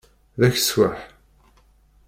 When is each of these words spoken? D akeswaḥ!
D 0.39 0.41
akeswaḥ! 0.47 0.97